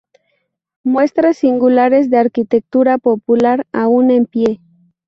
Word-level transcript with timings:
Muestras 0.83 1.37
singulares 1.37 2.09
de 2.09 2.17
arquitectura 2.17 2.97
popular 2.97 3.67
aún 3.71 4.09
en 4.09 4.25
pie. 4.25 4.59